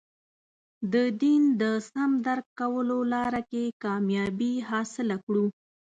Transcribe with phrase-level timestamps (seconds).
[0.93, 5.45] د دین د سم درک کولو لاره کې کامیابي حاصله کړو.